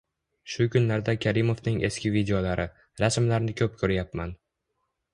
[0.53, 2.67] Shu kunlarda Karimovning eski videolari,
[3.05, 4.39] rasmlarini ko‘p ko‘ryapman.